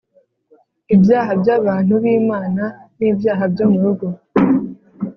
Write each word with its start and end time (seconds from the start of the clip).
Ibyaha 0.95 1.31
by’abantu 1.41 1.93
b’Imana 2.03 2.63
n’ibyaha 2.97 3.43
byo 3.53 3.65
mu 3.73 3.83
ngo 3.91 4.07